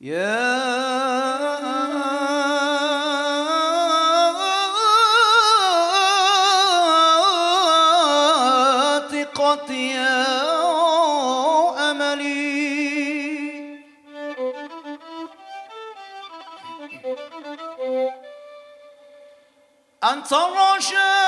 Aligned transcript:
يا 0.00 0.28
ثقتي 9.08 9.90
يا 9.94 10.24
أملي. 11.90 12.48
أنت 20.04 20.32
الرشاد 20.32 21.27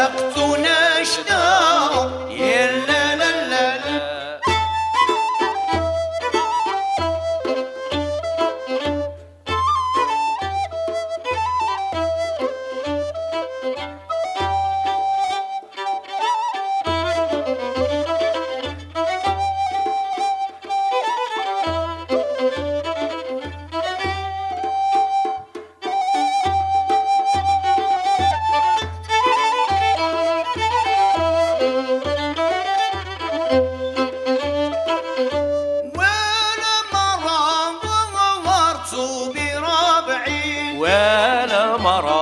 وقت 0.00 0.38
نشدار 0.38 1.49
말아. 41.80 42.19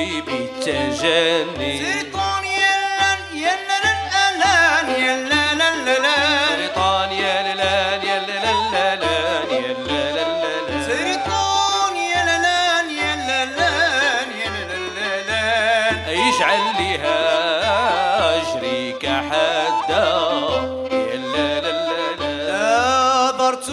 قلبي 0.00 0.20
بالتجني 0.20 1.78
سيطان 1.78 2.44
يلان 2.44 3.18
يلان 3.34 3.84
الالان 3.84 4.88
يلان 5.02 5.60
الالان 5.60 6.56
سيطان 6.58 7.12
يلان 7.12 8.02
يلان 8.02 8.44
الالان 8.64 9.50
يلان 9.50 9.90
الالان 9.90 10.84
سيطان 10.86 11.96
يلان 11.96 12.90
يلان 12.90 14.28
يلان 14.40 14.72
الالان 14.72 15.94
يجعل 16.08 16.60
لها 16.78 17.20
اجري 18.36 18.92
كحدا 18.92 20.08
يلان 20.92 21.64
الالان 21.64 22.46
ناظرت 22.46 23.68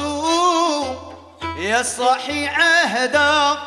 يا 1.59 1.81
صاحي 1.83 2.47
عهدا 2.47 3.57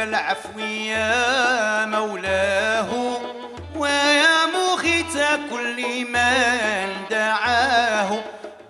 بالعفو 0.00 0.58
يا 0.58 1.86
مولاه. 1.86 2.88
ويا 3.76 4.46
مخيت 4.46 5.12
كل 5.50 6.04
من 6.04 6.88
دعاه. 7.10 8.10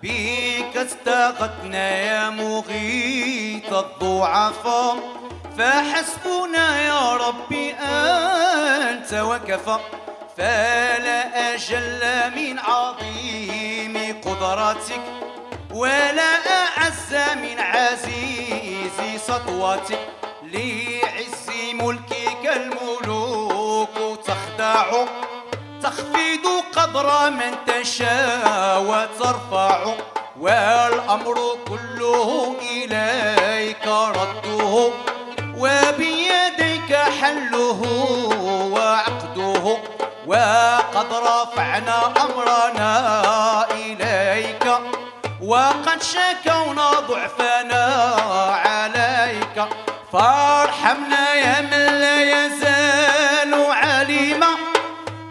بك 0.03 0.77
استغثنا 0.77 1.89
يا 1.89 2.29
مغيث 2.29 3.73
الضعفاء 3.73 4.97
فحسبنا 5.57 6.81
يا 6.81 7.15
ربي 7.15 7.73
أنت 7.73 9.13
وكفى 9.13 9.77
فلا 10.37 11.53
أجل 11.53 12.01
من 12.35 12.59
عظيم 12.59 14.21
قدرتك. 14.25 15.01
ولا 15.73 16.31
أعز 16.59 17.13
من 17.35 17.59
عزيز 17.59 19.21
سطوتك. 19.27 19.99
لي 20.43 21.01
ملكك 21.73 22.45
الملوك. 22.45 24.19
تخدع 24.25 24.85
تخفيض 25.83 26.45
قدر 26.75 27.31
من 27.31 27.55
تشاء 27.67 28.81
وترفع. 28.81 29.93
والأمر 30.39 31.57
كله 31.67 32.55
إليك 32.71 33.87
رده. 33.87 34.89
وبيديك 35.57 36.95
حله 36.95 37.81
وعقده. 38.73 39.77
وقد 40.27 41.13
رفعنا 41.13 42.13
أمرنا 42.23 42.91
إليك. 43.71 44.77
وقد 45.41 46.03
شكونا 46.03 46.91
ضعفنا 46.99 47.85
عليك. 48.65 49.90
فارحمنا 50.13 51.33
يا 51.33 51.61
من 51.61 51.99
لا 52.01 52.17
يزال 52.21 53.53
عليما 53.69 54.47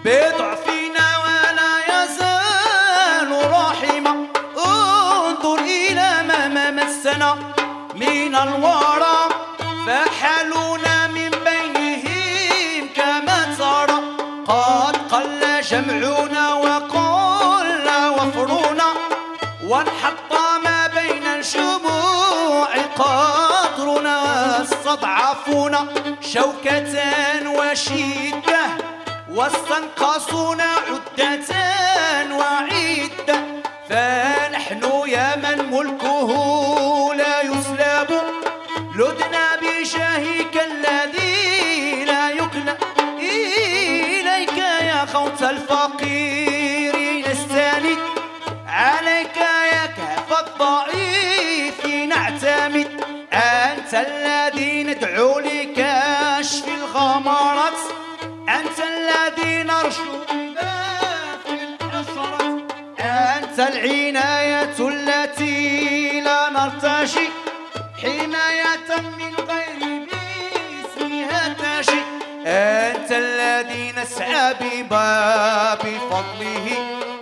بضعفنا 0.05 1.07
ولا 1.25 1.73
يزال 1.93 3.31
راحما 3.53 4.27
انظر 4.67 5.59
إلى 5.59 6.11
ما 6.29 6.71
مسنا 6.71 7.35
من 7.95 8.35
الورى. 8.35 9.19
فحلونا 9.87 11.07
من 11.07 11.31
بينهم 11.31 12.89
كما 12.97 13.39
ترى. 13.59 13.99
قد 14.49 14.97
قل 15.13 15.61
جمعنا 15.63 16.55
وقل 16.55 17.89
وفرنا. 18.17 18.89
وانحط 19.65 20.40
استضعفونا 25.41 25.87
شوكة 26.21 26.95
وشدة 27.51 28.65
واستنقصونا 29.31 30.65
عدة 30.65 31.55
وعدة. 32.37 33.39
فنحن 33.89 34.83
يا 35.07 35.37
من 35.37 35.71
ملكه 35.71 36.31
لا 37.15 37.43
يسلب. 37.43 38.21
لدنا 38.97 39.47
بشاهك 39.63 40.55
الذي 40.71 42.05
لا 42.05 42.31
يكلى 42.31 42.77
إليك 43.19 44.59
يا 44.59 45.07
خوت 45.13 45.43
الفقير 45.43 46.95
نستند 47.31 47.99
عليك 48.67 49.37
يا 49.73 49.87
كهف 49.87 50.31
الضعيف 50.47 51.87
نعتمد. 51.87 52.90
أنت 53.91 54.07
الذي 54.09 54.83
ندعو 54.83 55.39
لكشف 55.39 56.69
الغمرات 56.69 57.79
أنت 58.49 58.79
الذي 58.79 59.63
نرجو 59.63 60.13
في 60.27 61.55
أنت 63.01 63.59
العناية 63.59 64.77
التي 64.79 66.21
لا 66.21 66.51
نرتجي. 66.51 67.29
حماية 68.03 68.91
من 69.19 69.35
غير 69.49 70.07
باسمها 70.07 71.49
تجي. 71.49 72.03
أنت 72.47 73.11
الذي 73.11 73.93
نسعى 73.97 74.55
بباب 74.61 75.83
فضله. 76.11 76.67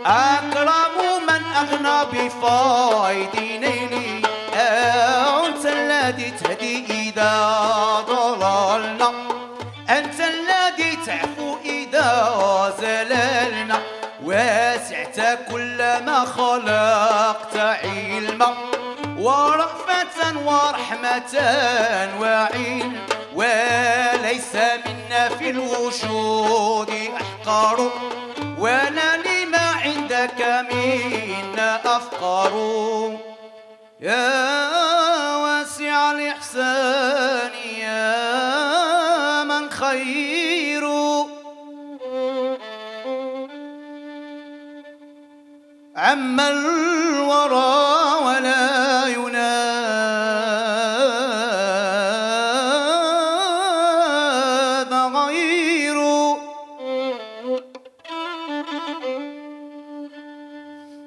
أكرم 0.06 1.24
من 1.28 1.42
أغنى 1.56 1.98
بفايد 2.12 3.62
أنت 3.62 4.17
الذي 6.18 6.30
تهدي 6.30 6.84
إذا 7.08 7.34
ضللنا. 8.08 9.12
أنت 9.90 10.20
الذي 10.20 10.98
تعفو 11.06 11.56
إذا 11.64 12.74
زللنا. 12.80 13.78
وسعت 14.24 15.38
كل 15.50 15.78
ما 15.78 16.24
خلقت 16.36 17.56
علما. 17.56 18.54
ورأفة 19.18 20.38
ورحمة 20.44 21.34
وعلم. 22.20 22.96
وليس 23.34 24.54
منا 24.54 25.28
في 25.28 25.50
الوجود 25.50 27.10
أحقر. 27.16 27.90
ولا 28.58 29.16
لما 29.16 29.66
عندك 29.84 30.66
منا 30.70 31.96
أفقر. 31.96 32.52
يا 34.00 34.97
الإحسان 36.18 37.54
يا 37.78 39.44
من 39.44 39.70
خير. 39.70 40.84
عم 45.96 46.40
الورى 46.40 48.14
ولا 48.24 49.06
يناد 49.06 49.62
غير. 54.94 55.98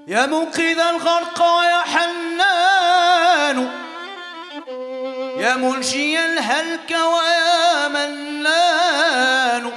يا 0.08 0.26
منقذ 0.26 0.80
الغرق 0.80 1.40
يا 1.42 1.81
يا 5.52 5.56
منشي 5.56 6.26
الهلك 6.26 6.92
ويا 6.92 7.88
منان 7.88 9.72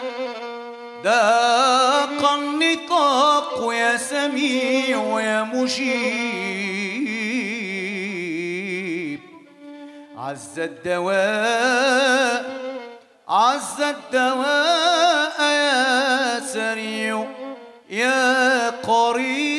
داق 1.04 2.32
النطاق 2.32 3.72
يا 3.72 3.96
سميع 3.96 5.20
يا 5.20 5.42
مجيب. 5.42 5.94
عز 10.18 10.58
الدواء 10.58 12.44
عز 13.28 13.80
الدواء 13.80 15.42
يا 15.42 16.40
سريع 16.40 17.26
يا 17.90 18.70
قريب. 18.70 19.53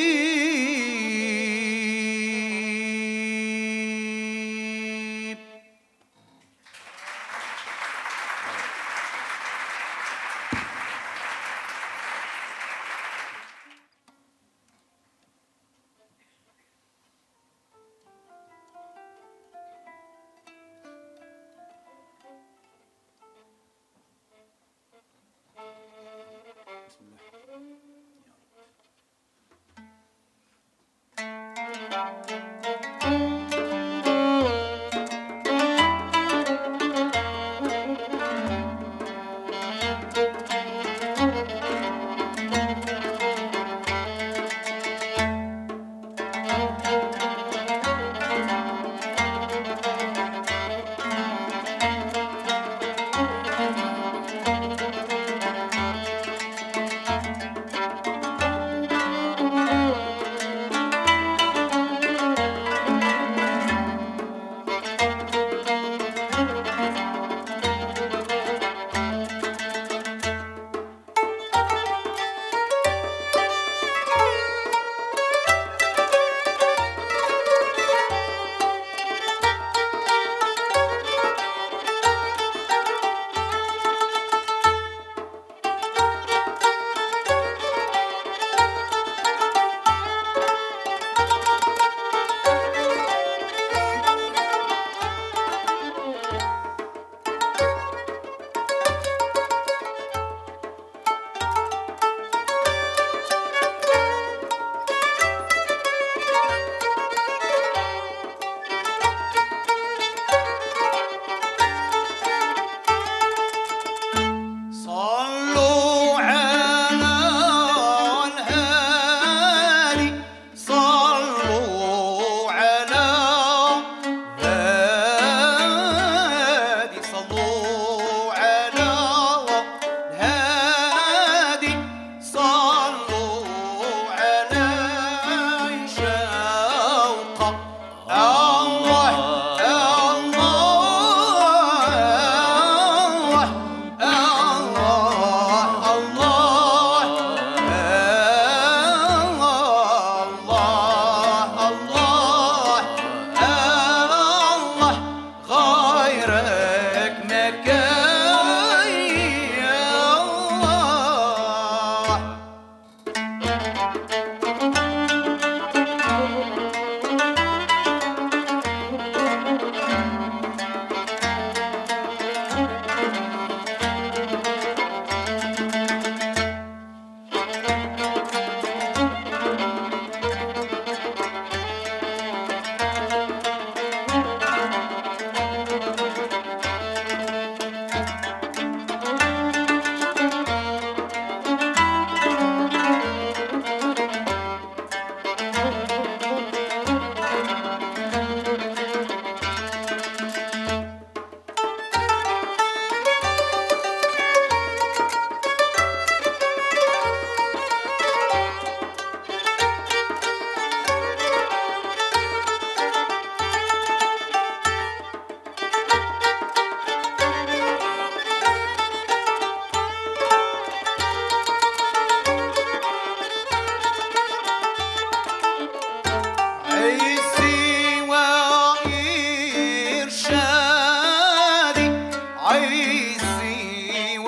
سواي 233.18 234.18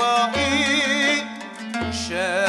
شاء 1.92 2.47